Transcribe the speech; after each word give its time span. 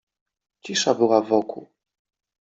Cisza 0.61 0.95
była 0.95 1.21
wokół. 1.21 1.67